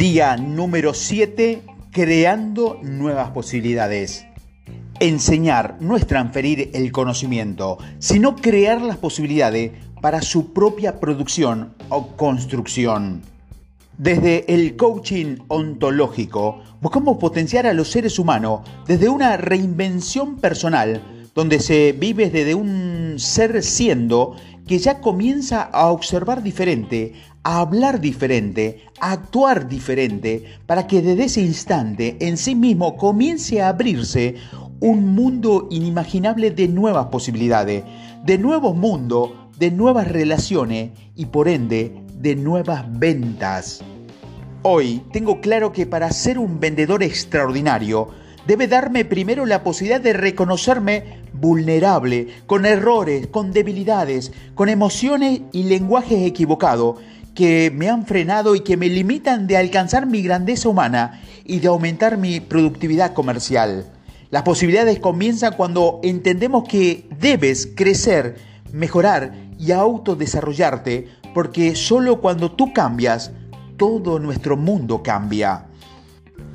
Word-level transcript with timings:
Día 0.00 0.38
número 0.38 0.94
7, 0.94 1.60
creando 1.92 2.80
nuevas 2.82 3.32
posibilidades. 3.32 4.24
Enseñar 4.98 5.76
no 5.80 5.94
es 5.94 6.06
transferir 6.06 6.70
el 6.72 6.90
conocimiento, 6.90 7.76
sino 7.98 8.34
crear 8.34 8.80
las 8.80 8.96
posibilidades 8.96 9.72
para 10.00 10.22
su 10.22 10.54
propia 10.54 11.00
producción 11.00 11.74
o 11.90 12.16
construcción. 12.16 13.20
Desde 13.98 14.50
el 14.54 14.74
coaching 14.74 15.36
ontológico, 15.48 16.62
buscamos 16.80 17.18
potenciar 17.18 17.66
a 17.66 17.74
los 17.74 17.90
seres 17.90 18.18
humanos 18.18 18.62
desde 18.86 19.10
una 19.10 19.36
reinvención 19.36 20.36
personal, 20.36 21.28
donde 21.34 21.60
se 21.60 21.92
vive 21.92 22.30
desde 22.30 22.54
un 22.54 23.16
ser 23.18 23.62
siendo 23.62 24.34
que 24.70 24.78
ya 24.78 25.00
comienza 25.00 25.62
a 25.62 25.90
observar 25.90 26.44
diferente, 26.44 27.14
a 27.42 27.58
hablar 27.58 28.00
diferente, 28.00 28.84
a 29.00 29.10
actuar 29.10 29.68
diferente, 29.68 30.44
para 30.64 30.86
que 30.86 31.02
desde 31.02 31.24
ese 31.24 31.40
instante 31.40 32.16
en 32.20 32.36
sí 32.36 32.54
mismo 32.54 32.96
comience 32.96 33.60
a 33.60 33.70
abrirse 33.70 34.36
un 34.78 35.12
mundo 35.12 35.66
inimaginable 35.72 36.52
de 36.52 36.68
nuevas 36.68 37.06
posibilidades, 37.06 37.82
de 38.24 38.38
nuevos 38.38 38.76
mundos, 38.76 39.32
de 39.58 39.72
nuevas 39.72 40.06
relaciones 40.06 40.92
y 41.16 41.26
por 41.26 41.48
ende 41.48 42.04
de 42.14 42.36
nuevas 42.36 42.84
ventas. 42.96 43.82
Hoy 44.62 45.02
tengo 45.12 45.40
claro 45.40 45.72
que 45.72 45.84
para 45.84 46.12
ser 46.12 46.38
un 46.38 46.60
vendedor 46.60 47.02
extraordinario, 47.02 48.10
debe 48.46 48.68
darme 48.68 49.04
primero 49.04 49.46
la 49.46 49.64
posibilidad 49.64 50.00
de 50.00 50.12
reconocerme 50.12 51.24
vulnerable, 51.40 52.28
con 52.46 52.66
errores, 52.66 53.26
con 53.28 53.52
debilidades, 53.52 54.32
con 54.54 54.68
emociones 54.68 55.40
y 55.52 55.64
lenguajes 55.64 56.26
equivocados 56.26 56.96
que 57.34 57.72
me 57.74 57.88
han 57.88 58.06
frenado 58.06 58.54
y 58.54 58.60
que 58.60 58.76
me 58.76 58.88
limitan 58.88 59.46
de 59.46 59.56
alcanzar 59.56 60.06
mi 60.06 60.22
grandeza 60.22 60.68
humana 60.68 61.20
y 61.44 61.60
de 61.60 61.68
aumentar 61.68 62.18
mi 62.18 62.40
productividad 62.40 63.14
comercial. 63.14 63.86
Las 64.30 64.42
posibilidades 64.42 65.00
comienzan 65.00 65.54
cuando 65.56 66.00
entendemos 66.02 66.64
que 66.68 67.08
debes 67.18 67.68
crecer, 67.74 68.36
mejorar 68.72 69.32
y 69.58 69.72
autodesarrollarte, 69.72 71.08
porque 71.34 71.74
solo 71.74 72.20
cuando 72.20 72.52
tú 72.52 72.72
cambias, 72.72 73.32
todo 73.76 74.18
nuestro 74.18 74.56
mundo 74.56 75.02
cambia. 75.02 75.66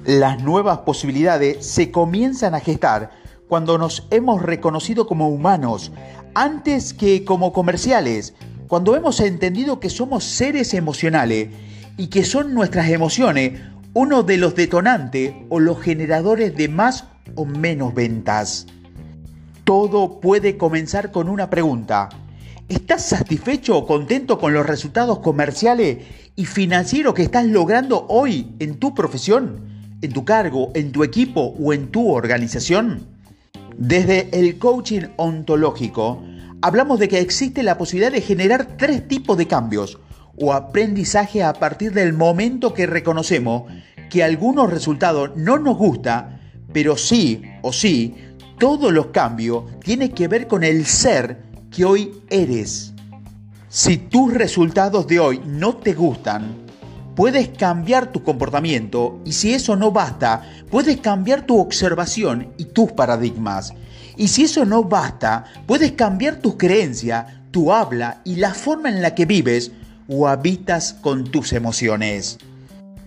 Las 0.05 0.43
nuevas 0.43 0.79
posibilidades 0.79 1.65
se 1.65 1.91
comienzan 1.91 2.53
a 2.53 2.59
gestar 2.59 3.11
cuando 3.55 3.77
nos 3.77 4.05
hemos 4.11 4.41
reconocido 4.41 5.07
como 5.07 5.29
humanos, 5.29 5.93
antes 6.33 6.93
que 6.93 7.23
como 7.23 7.53
comerciales, 7.53 8.33
cuando 8.67 8.97
hemos 8.97 9.21
entendido 9.21 9.79
que 9.79 9.89
somos 9.89 10.25
seres 10.25 10.73
emocionales 10.73 11.51
y 11.95 12.07
que 12.07 12.25
son 12.25 12.53
nuestras 12.53 12.89
emociones 12.89 13.61
uno 13.93 14.23
de 14.23 14.35
los 14.35 14.55
detonantes 14.55 15.35
o 15.47 15.61
los 15.61 15.79
generadores 15.79 16.53
de 16.57 16.67
más 16.67 17.05
o 17.35 17.45
menos 17.45 17.93
ventas. 17.93 18.67
Todo 19.63 20.19
puede 20.19 20.57
comenzar 20.57 21.13
con 21.13 21.29
una 21.29 21.49
pregunta. 21.49 22.09
¿Estás 22.67 23.05
satisfecho 23.05 23.77
o 23.77 23.87
contento 23.87 24.37
con 24.37 24.53
los 24.53 24.65
resultados 24.65 25.19
comerciales 25.19 25.99
y 26.35 26.43
financieros 26.43 27.13
que 27.13 27.23
estás 27.23 27.45
logrando 27.45 28.05
hoy 28.09 28.53
en 28.59 28.79
tu 28.79 28.93
profesión? 28.93 29.73
en 30.01 30.11
tu 30.11 30.25
cargo, 30.25 30.71
en 30.75 30.91
tu 30.91 31.03
equipo 31.03 31.55
o 31.59 31.73
en 31.73 31.87
tu 31.87 32.11
organización? 32.11 33.14
Desde 33.77 34.29
el 34.31 34.57
coaching 34.57 35.01
ontológico, 35.17 36.23
hablamos 36.61 36.97
de 36.97 37.09
que 37.09 37.19
existe 37.19 37.61
la 37.61 37.77
posibilidad 37.77 38.11
de 38.11 38.21
generar 38.21 38.77
tres 38.77 39.05
tipos 39.05 39.37
de 39.37 39.47
cambios 39.47 39.99
o 40.37 40.53
aprendizaje 40.53 41.43
a 41.43 41.51
partir 41.53 41.91
del 41.91 42.13
momento 42.13 42.73
que 42.73 42.87
reconocemos 42.87 43.63
que 44.09 44.23
algunos 44.23 44.69
resultados 44.69 45.31
no 45.35 45.59
nos 45.59 45.77
gustan, 45.77 46.39
pero 46.71 46.95
sí 46.95 47.41
o 47.61 47.73
sí, 47.73 48.15
todos 48.57 48.93
los 48.93 49.07
cambios 49.07 49.63
tienen 49.81 50.11
que 50.11 50.29
ver 50.29 50.47
con 50.47 50.63
el 50.63 50.85
ser 50.85 51.43
que 51.69 51.83
hoy 51.83 52.13
eres. 52.29 52.93
Si 53.67 53.97
tus 53.97 54.33
resultados 54.33 55.05
de 55.05 55.19
hoy 55.19 55.41
no 55.45 55.75
te 55.75 55.93
gustan, 55.93 56.64
puedes 57.15 57.49
cambiar 57.49 58.11
tu 58.11 58.23
comportamiento 58.23 59.19
y 59.25 59.31
si 59.31 59.53
eso 59.53 59.75
no 59.75 59.91
basta, 59.91 60.43
puedes 60.69 60.97
cambiar 60.97 61.45
tu 61.45 61.59
observación 61.59 62.53
y 62.57 62.65
tus 62.65 62.91
paradigmas. 62.91 63.73
Y 64.17 64.27
si 64.27 64.43
eso 64.43 64.65
no 64.65 64.83
basta, 64.83 65.45
puedes 65.65 65.93
cambiar 65.93 66.37
tus 66.37 66.55
creencias, 66.55 67.25
tu 67.51 67.71
habla 67.71 68.21
y 68.23 68.35
la 68.35 68.53
forma 68.53 68.89
en 68.89 69.01
la 69.01 69.15
que 69.15 69.25
vives 69.25 69.71
o 70.07 70.27
habitas 70.27 70.93
con 70.93 71.23
tus 71.25 71.53
emociones. 71.53 72.37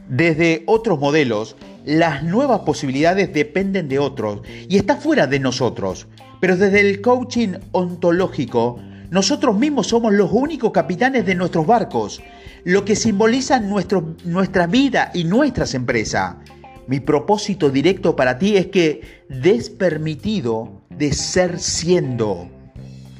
Desde 0.08 0.62
otros 0.66 0.98
modelos, 0.98 1.56
las 1.84 2.22
nuevas 2.22 2.60
posibilidades 2.60 3.32
dependen 3.32 3.88
de 3.88 3.98
otros 3.98 4.40
y 4.68 4.76
está 4.76 4.96
fuera 4.96 5.26
de 5.26 5.38
nosotros. 5.38 6.06
Pero 6.40 6.56
desde 6.56 6.80
el 6.80 7.00
coaching 7.00 7.54
ontológico, 7.72 8.78
nosotros 9.10 9.58
mismos 9.58 9.86
somos 9.86 10.12
los 10.12 10.30
únicos 10.32 10.70
capitanes 10.72 11.24
de 11.24 11.34
nuestros 11.34 11.66
barcos, 11.66 12.20
lo 12.64 12.84
que 12.84 12.94
simboliza 12.94 13.58
nuestra 13.60 14.66
vida 14.66 15.10
y 15.14 15.24
nuestras 15.24 15.74
empresas. 15.74 16.36
Mi 16.86 17.00
propósito 17.00 17.70
directo 17.70 18.16
para 18.16 18.38
ti 18.38 18.56
es 18.56 18.66
que 18.66 19.24
des 19.28 19.70
permitido 19.70 20.82
de 20.90 21.12
ser 21.12 21.58
siendo. 21.58 22.48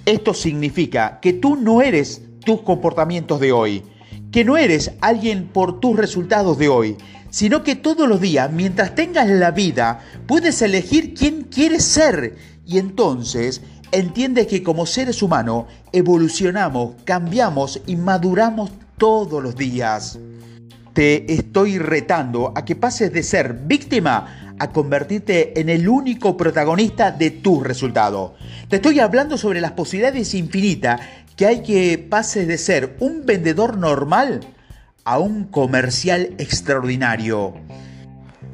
Esto 0.04 0.34
significa 0.34 1.20
que 1.20 1.34
tú 1.34 1.56
no 1.56 1.82
eres 1.82 2.22
tus 2.44 2.62
comportamientos 2.62 3.40
de 3.40 3.52
hoy, 3.52 3.82
que 4.30 4.44
no 4.44 4.56
eres 4.56 4.92
alguien 5.00 5.48
por 5.48 5.80
tus 5.80 5.96
resultados 5.96 6.58
de 6.58 6.68
hoy, 6.68 6.96
sino 7.30 7.62
que 7.62 7.76
todos 7.76 8.08
los 8.08 8.20
días, 8.20 8.50
mientras 8.52 8.94
tengas 8.94 9.28
la 9.28 9.50
vida, 9.50 10.00
puedes 10.26 10.60
elegir 10.62 11.14
quién 11.14 11.42
quieres 11.44 11.84
ser 11.84 12.36
y 12.66 12.78
entonces 12.78 13.62
entiende 13.92 14.46
que 14.46 14.62
como 14.62 14.86
seres 14.86 15.22
humanos 15.22 15.64
evolucionamos, 15.92 16.94
cambiamos 17.04 17.80
y 17.86 17.96
maduramos 17.96 18.70
todos 18.96 19.42
los 19.42 19.56
días. 19.56 20.18
Te 20.92 21.32
estoy 21.32 21.78
retando 21.78 22.52
a 22.54 22.64
que 22.64 22.74
pases 22.74 23.12
de 23.12 23.22
ser 23.22 23.52
víctima 23.52 24.54
a 24.58 24.70
convertirte 24.70 25.60
en 25.60 25.68
el 25.68 25.88
único 25.88 26.36
protagonista 26.36 27.12
de 27.12 27.30
tu 27.30 27.60
resultado. 27.62 28.34
Te 28.68 28.76
estoy 28.76 28.98
hablando 28.98 29.38
sobre 29.38 29.60
las 29.60 29.72
posibilidades 29.72 30.34
infinitas 30.34 31.00
que 31.36 31.46
hay 31.46 31.62
que 31.62 31.98
pases 31.98 32.48
de 32.48 32.58
ser 32.58 32.96
un 32.98 33.24
vendedor 33.24 33.76
normal 33.76 34.40
a 35.04 35.18
un 35.18 35.44
comercial 35.44 36.34
extraordinario. 36.38 37.54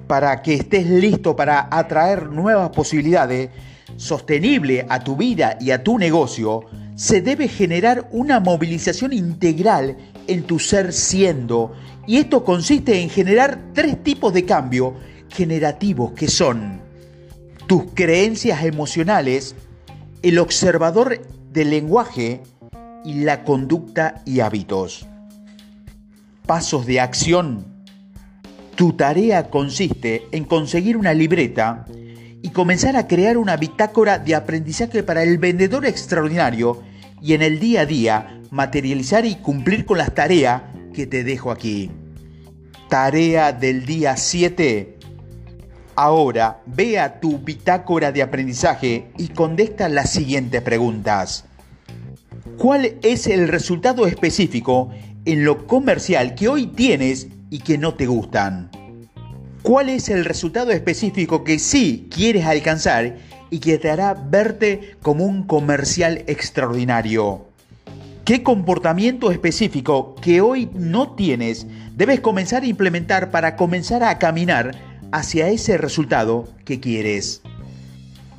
Para 0.07 0.43
que 0.43 0.55
estés 0.55 0.87
listo 0.87 1.35
para 1.35 1.67
atraer 1.71 2.29
nuevas 2.29 2.69
posibilidades, 2.71 3.49
sostenible 3.97 4.87
a 4.89 5.03
tu 5.03 5.17
vida 5.17 5.57
y 5.61 5.71
a 5.71 5.83
tu 5.83 5.99
negocio, 5.99 6.65
se 6.95 7.21
debe 7.21 7.49
generar 7.49 8.09
una 8.13 8.41
movilización 8.41 9.13
integral 9.13 9.97
en 10.27 10.45
tu 10.45 10.59
ser 10.59 10.93
siendo. 10.93 11.73
Y 12.07 12.19
esto 12.19 12.45
consiste 12.45 13.01
en 13.01 13.11
generar 13.11 13.59
tres 13.73 14.03
tipos 14.03 14.33
de 14.33 14.45
cambio 14.45 14.95
generativos 15.29 16.13
que 16.13 16.29
son 16.29 16.81
tus 17.67 17.85
creencias 17.95 18.65
emocionales, 18.65 19.55
el 20.23 20.39
observador 20.39 21.21
del 21.51 21.71
lenguaje 21.71 22.43
y 23.05 23.25
la 23.25 23.43
conducta 23.45 24.23
y 24.25 24.41
hábitos. 24.41 25.07
Pasos 26.47 26.87
de 26.87 27.01
acción. 27.01 27.65
Tu 28.77 28.93
tarea 28.93 29.51
consiste 29.51 30.27
en 30.33 30.45
conseguir 30.45 30.97
una 30.97 31.15
libreta 31.15 31.87
y 32.45 32.51
comenzar 32.51 32.95
a 32.99 33.09
crear 33.09 33.39
una 33.39 33.57
bitácora 33.57 34.19
de 34.19 34.35
aprendizaje 34.35 35.03
para 35.03 35.23
el 35.23 35.39
vendedor 35.39 35.87
extraordinario 35.87 36.83
y 37.23 37.33
en 37.33 37.41
el 37.41 37.59
día 37.59 37.81
a 37.81 37.87
día 37.87 38.43
materializar 38.51 39.25
y 39.25 39.37
cumplir 39.37 39.87
con 39.87 39.97
las 39.97 40.15
tareas 40.15 40.61
que 40.93 41.07
te 41.07 41.25
dejo 41.25 41.51
aquí. 41.51 41.91
Tarea 42.91 43.55
del 43.55 43.87
día 43.87 44.19
7. 44.19 44.99
Ahora 45.95 46.61
ve 46.67 46.99
a 46.99 47.19
tu 47.19 47.39
bitácora 47.39 48.13
de 48.13 48.21
aprendizaje 48.21 49.11
y 49.17 49.29
contesta 49.29 49.89
las 49.89 50.11
siguientes 50.11 50.61
preguntas. 50.61 51.47
¿Cuál 52.59 52.97
es 53.01 53.27
el 53.27 53.49
resultado 53.49 54.07
específico 54.07 54.91
en 55.25 55.47
lo 55.47 55.67
comercial 55.67 56.35
que 56.35 56.49
hoy 56.49 56.67
tienes 56.67 57.29
y 57.49 57.61
que 57.61 57.79
no 57.79 57.95
te 57.95 58.05
gustan? 58.05 58.71
¿Cuál 59.65 59.89
es 59.89 60.11
el 60.11 60.27
resultado 60.27 60.73
específico 60.73 61.43
que 61.43 61.59
sí 61.59 62.07
quieres 62.15 62.45
alcanzar 62.45 63.17
y 63.49 63.61
que 63.61 63.79
te 63.79 63.89
hará 63.89 64.13
verte 64.13 64.95
como 65.01 65.25
un 65.25 65.45
comercial 65.45 66.23
extraordinario? 66.27 67.47
¿Qué 68.27 68.43
comportamiento 68.43 69.31
específico 69.31 70.17
que 70.17 70.43
hoy 70.43 70.69
no 70.75 71.15
tienes 71.15 71.67
debes 71.97 72.21
comenzar 72.21 72.63
a 72.63 72.67
implementar 72.67 73.31
para 73.31 73.57
comenzar 73.57 74.05
a 74.05 74.19
caminar 74.19 74.75
hacia 75.13 75.49
ese 75.49 75.79
resultado 75.79 76.47
que 76.67 76.79
quieres? 76.79 77.41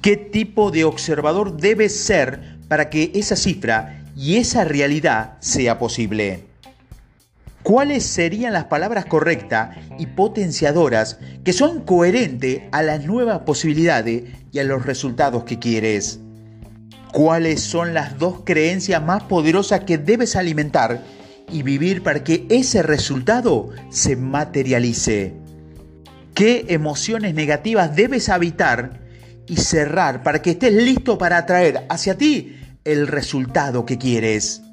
¿Qué 0.03 0.17
tipo 0.17 0.69
de 0.69 0.83
observador 0.83 1.57
debes 1.57 1.99
ser 1.99 2.59
para 2.67 2.91
que 2.91 3.11
esa 3.15 3.35
cifra 3.35 4.03
y 4.15 4.35
esa 4.35 4.63
realidad 4.63 5.37
sea 5.39 5.79
posible? 5.79 6.43
¿Cuáles 7.65 8.05
serían 8.05 8.53
las 8.53 8.65
palabras 8.65 9.05
correctas 9.05 9.75
y 9.97 10.05
potenciadoras 10.05 11.17
que 11.43 11.51
son 11.51 11.81
coherentes 11.81 12.61
a 12.71 12.83
las 12.83 13.03
nuevas 13.05 13.39
posibilidades 13.39 14.25
y 14.51 14.59
a 14.59 14.63
los 14.63 14.85
resultados 14.85 15.45
que 15.45 15.57
quieres? 15.57 16.19
¿Cuáles 17.11 17.61
son 17.61 17.95
las 17.95 18.19
dos 18.19 18.43
creencias 18.45 19.01
más 19.01 19.23
poderosas 19.23 19.79
que 19.79 19.97
debes 19.97 20.35
alimentar 20.35 21.01
y 21.51 21.63
vivir 21.63 22.03
para 22.03 22.23
que 22.23 22.45
ese 22.49 22.83
resultado 22.83 23.71
se 23.89 24.15
materialice? 24.15 25.33
¿Qué 26.35 26.67
emociones 26.69 27.33
negativas 27.33 27.95
debes 27.95 28.29
habitar 28.29 29.01
y 29.47 29.55
cerrar 29.55 30.21
para 30.21 30.43
que 30.43 30.51
estés 30.51 30.71
listo 30.71 31.17
para 31.17 31.39
atraer 31.39 31.87
hacia 31.89 32.15
ti 32.15 32.57
el 32.83 33.07
resultado 33.07 33.87
que 33.87 33.97
quieres? 33.97 34.64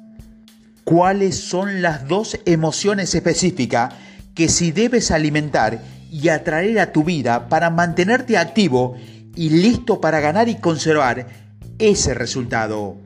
Cuáles 0.83 1.39
son 1.39 1.81
las 1.81 2.07
dos 2.07 2.39
emociones 2.45 3.15
específicas 3.15 3.93
que 4.35 4.49
si 4.49 4.71
debes 4.71 5.11
alimentar 5.11 5.81
y 6.11 6.29
atraer 6.29 6.79
a 6.79 6.91
tu 6.91 7.03
vida 7.03 7.49
para 7.49 7.69
mantenerte 7.69 8.37
activo 8.37 8.95
y 9.35 9.49
listo 9.49 9.99
para 9.99 10.19
ganar 10.19 10.49
y 10.49 10.55
conservar 10.55 11.27
ese 11.79 12.13
resultado. 12.13 12.97